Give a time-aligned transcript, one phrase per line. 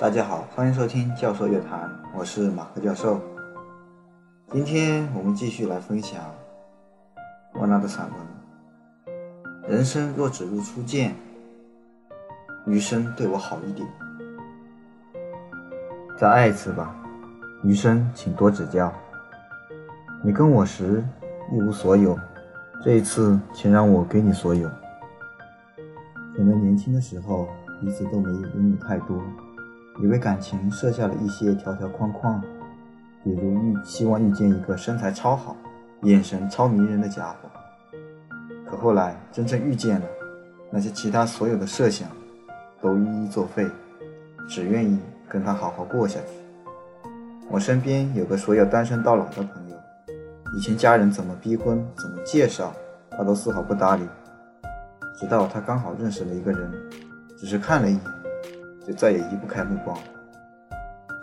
[0.00, 3.20] 大家好，欢迎收听教授乐谈，我是马克教授。
[4.50, 6.18] 今天我们继续来分享
[7.52, 9.16] 莫娜的散文
[9.70, 11.10] 《人生若只如初见》，
[12.64, 13.86] 余生对我好一点。
[16.18, 16.96] 再爱一次吧，
[17.62, 18.90] 余生请多指教。
[20.24, 21.04] 你跟我时
[21.52, 22.18] 一无所有，
[22.82, 24.66] 这一次请让我给你所有。
[26.34, 27.46] 可能年轻的时候
[27.82, 29.22] 彼此都没有拥有太多。
[29.98, 32.40] 也为感情设下了一些条条框框，
[33.24, 35.56] 比如遇希望遇见一个身材超好、
[36.02, 37.50] 眼神超迷人的家伙。
[38.66, 40.06] 可后来真正遇见了，
[40.70, 42.08] 那些其他所有的设想
[42.80, 43.66] 都一一作废，
[44.48, 46.26] 只愿意跟他好好过下去。
[47.50, 49.76] 我身边有个说要单身到老的朋友，
[50.56, 52.72] 以前家人怎么逼婚、怎么介绍，
[53.10, 54.08] 他都丝毫不搭理。
[55.18, 56.72] 直到他刚好认识了一个人，
[57.36, 58.19] 只是看了一眼。
[58.86, 59.96] 就再也移不开目光。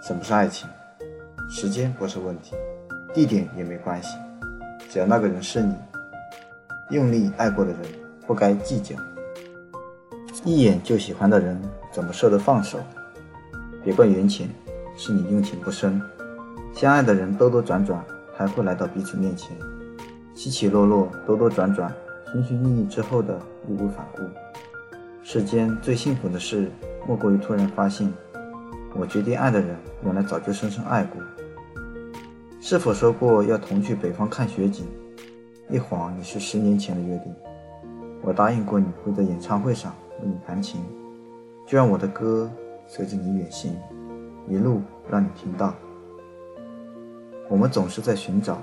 [0.01, 0.69] 什么是爱情？
[1.49, 2.55] 时间不是问题，
[3.13, 4.17] 地点也没关系，
[4.89, 5.75] 只要那个人是你
[6.89, 7.81] 用力爱过的人，
[8.25, 8.95] 不该计较。
[10.43, 12.79] 一眼就喜欢的人，怎么舍得放手？
[13.83, 14.49] 别怪缘浅，
[14.95, 16.01] 是你用情不深。
[16.73, 18.03] 相爱的人兜兜转转，
[18.35, 19.57] 还会来到彼此面前。
[20.35, 21.91] 起起落落，兜兜转转，
[22.31, 24.21] 寻寻觅觅之后的义无反顾。
[25.29, 26.71] 世间最幸福的事。
[27.05, 28.09] 莫过于突然发现，
[28.95, 29.75] 我决定爱的人，
[30.05, 31.21] 原来早就深深爱过。
[32.61, 34.85] 是否说过要同去北方看雪景？
[35.69, 37.35] 一晃已是十年前的约定。
[38.21, 40.79] 我答应过你会在演唱会上为你弹琴，
[41.65, 42.49] 就让我的歌
[42.87, 43.75] 随着你远行，
[44.47, 45.75] 一路让你听到。
[47.49, 48.61] 我们总是在寻找，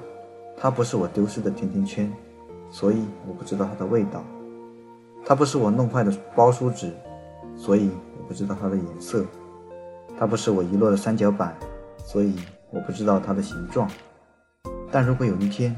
[0.56, 2.10] 它不是我丢失的甜甜圈，
[2.70, 4.24] 所以我不知道它的味道。
[5.24, 6.92] 它不是我弄坏的包书纸，
[7.56, 8.24] 所以我。
[8.26, 9.22] 不知道它的颜色，
[10.18, 11.54] 它不是我遗落的三角板，
[11.98, 12.34] 所以
[12.70, 13.86] 我不知道它的形状。
[14.90, 15.76] 但如果有一天，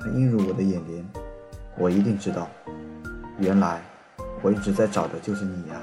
[0.00, 1.08] 它映入我的眼帘，
[1.78, 2.48] 我一定知道，
[3.38, 3.80] 原来
[4.42, 5.80] 我一直在找的就是你呀，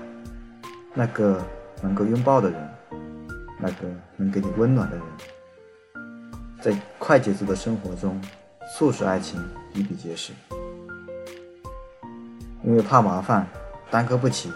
[0.93, 1.41] 那个
[1.81, 2.69] 能够拥抱的人，
[3.57, 5.05] 那个能给你温暖的人。
[6.61, 8.21] 在快节奏的生活中，
[8.77, 9.41] 速食爱情
[9.73, 10.33] 比比皆是，
[12.67, 13.47] 因为怕麻烦，
[13.89, 14.51] 耽搁不起。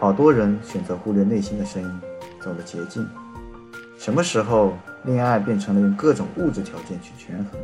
[0.00, 2.00] 好多人选择忽略内心的声音，
[2.42, 3.08] 走了捷径。
[3.96, 7.60] 什么时候恋爱变成了用各种物质条件去权衡？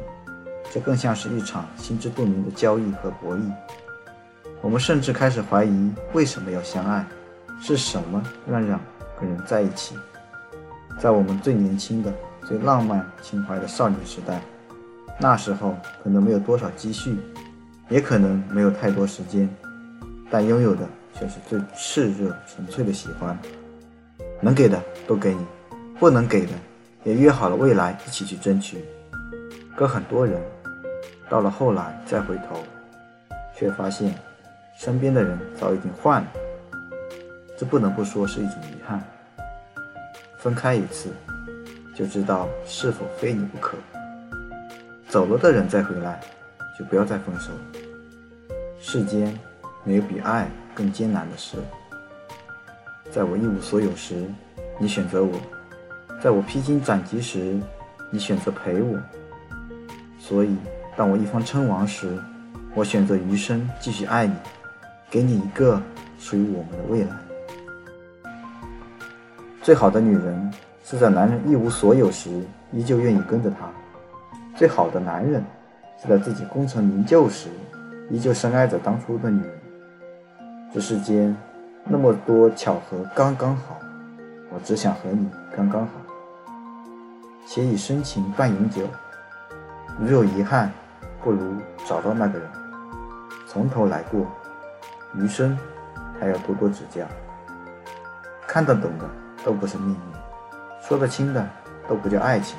[0.72, 3.40] 这更像是一场心知肚明的交易和博弈。
[4.62, 7.04] 我们甚至开始怀疑，为什么要相爱？
[7.60, 8.78] 是什么让两
[9.20, 9.96] 个人在一起？
[11.00, 12.14] 在我们最年轻的、
[12.46, 14.40] 最浪漫情怀的少年时代，
[15.18, 15.74] 那时候
[16.04, 17.18] 可能没有多少积蓄，
[17.88, 19.48] 也可能没有太多时间，
[20.30, 20.88] 但拥有的。
[21.12, 23.36] 却是最炽热、纯粹的喜欢，
[24.40, 25.44] 能给的都给你，
[25.98, 26.52] 不能给的
[27.04, 28.82] 也约好了未来一起去争取。
[29.76, 30.40] 可很多人
[31.28, 32.64] 到了后来再回头，
[33.54, 34.14] 却发现
[34.78, 36.28] 身边的人早已经换了，
[37.58, 39.02] 这不能不说是一种遗憾。
[40.38, 41.10] 分开一次，
[41.94, 43.76] 就知道是否非你不可。
[45.08, 46.20] 走了的人再回来，
[46.78, 47.50] 就不要再分手。
[48.80, 49.36] 世间
[49.84, 50.48] 没有比爱。
[50.72, 51.58] 更艰难的事，
[53.10, 54.24] 在我一无所有时，
[54.78, 55.32] 你选择我；
[56.22, 57.60] 在我披荆斩棘时，
[58.10, 58.98] 你选择陪我。
[60.18, 60.56] 所以，
[60.96, 62.18] 当我一方称王时，
[62.72, 64.34] 我选择余生继续爱你，
[65.10, 65.82] 给你一个
[66.18, 67.14] 属于我们的未来。
[69.60, 70.50] 最好的女人
[70.82, 72.30] 是在男人一无所有时，
[72.72, 73.66] 依旧愿意跟着他；
[74.56, 75.44] 最好的男人
[76.00, 77.48] 是在自己功成名就时，
[78.08, 79.59] 依旧深爱着当初的女人。
[80.72, 81.36] 这世间
[81.84, 83.76] 那么多巧合，刚刚好，
[84.50, 85.92] 我只想和你刚刚好。
[87.44, 88.86] 且以深情伴饮酒，
[89.98, 90.70] 如有遗憾，
[91.24, 92.48] 不如找到那个人，
[93.48, 94.24] 从头来过，
[95.14, 95.58] 余生
[96.20, 97.04] 还要多多指教。
[98.46, 99.04] 看得懂的
[99.44, 99.98] 都不是命运，
[100.80, 101.44] 说得清的
[101.88, 102.56] 都不叫爱情，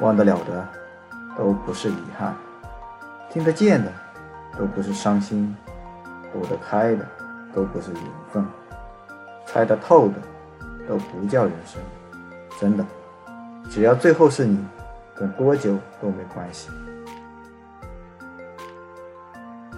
[0.00, 0.66] 忘得了的
[1.36, 2.34] 都不是遗憾，
[3.28, 3.92] 听得见的
[4.58, 5.54] 都不是伤心。
[6.32, 7.06] 躲得开的
[7.54, 8.02] 都不是缘
[8.32, 8.44] 分，
[9.46, 10.14] 猜得透的
[10.88, 11.80] 都不叫人生。
[12.58, 12.84] 真的，
[13.70, 14.58] 只要最后是你，
[15.18, 16.70] 等多久都没关系。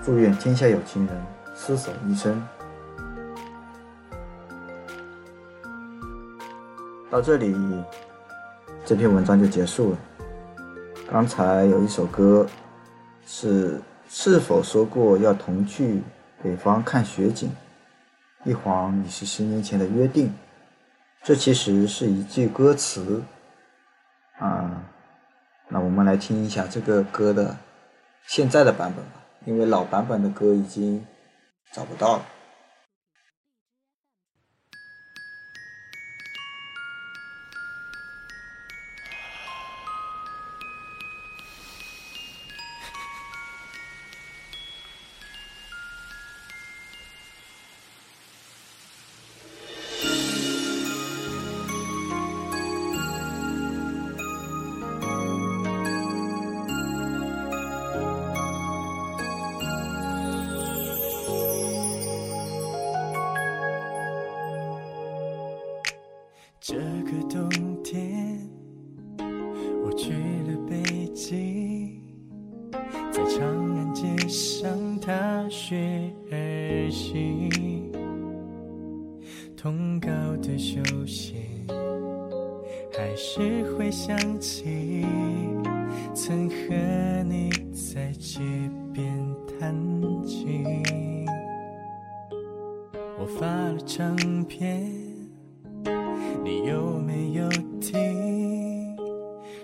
[0.03, 1.17] 祝愿天下有情人
[1.57, 2.41] 厮守一生。
[7.11, 7.57] 到这里，
[8.85, 9.99] 这篇文章就结束了。
[11.11, 12.47] 刚才有一首歌，
[13.25, 16.03] 是是否说过要同去？
[16.45, 17.51] 北方看雪景，
[18.45, 20.31] 一晃已是十年前的约定。
[21.23, 23.23] 这其实是一句歌词
[24.39, 24.85] 啊。
[25.69, 27.57] 那我们来听一下这个歌的
[28.27, 31.03] 现在的版本吧，因为老版本的歌已经
[31.73, 32.27] 找不到了。
[67.15, 67.49] 个冬
[67.83, 68.41] 天，
[69.85, 72.01] 我去了北京，
[73.13, 73.47] 在长
[73.77, 77.93] 安街上踏雪而行，
[79.57, 80.09] 通告
[80.43, 81.37] 的休闲，
[82.93, 85.07] 还是会想起
[86.15, 88.41] 曾和你在街
[88.93, 89.07] 边
[89.61, 89.73] 弹
[90.27, 90.65] 琴。
[93.17, 95.14] 我发了唱片。
[96.45, 97.49] 你有没有
[97.81, 98.95] 听？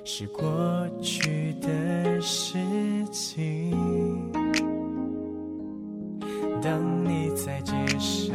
[0.03, 0.43] 是过
[1.03, 2.59] 去的事
[3.13, 3.77] 情。
[6.63, 8.35] 当你在街上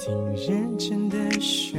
[0.00, 1.78] 听认真的雪，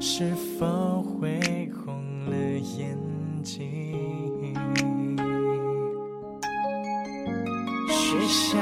[0.00, 1.94] 是否会红
[2.30, 2.96] 了眼
[3.42, 4.54] 睛？
[7.86, 8.58] 雪下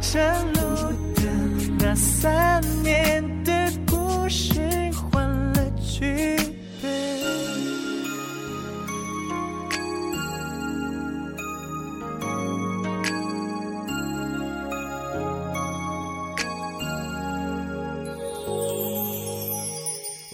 [0.00, 0.22] 长
[0.54, 0.60] 路
[1.14, 1.22] 的
[1.78, 4.58] 那三年的故事
[4.94, 6.36] 换了剧
[6.80, 6.90] 本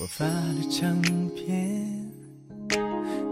[0.01, 0.97] 我发了唱
[1.35, 1.85] 片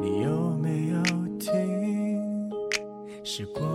[0.02, 1.00] 你有没有
[1.38, 2.50] 听？
[3.22, 3.73] 是过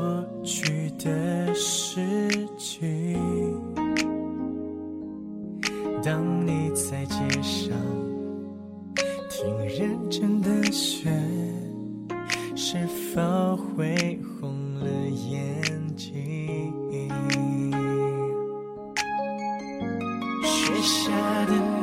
[9.50, 11.10] 听认真的雪，
[12.56, 15.63] 是否会红了眼
[15.96, 16.72] 睛？
[20.44, 21.12] 雪下
[21.46, 21.79] 的。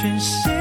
[0.00, 0.59] 全世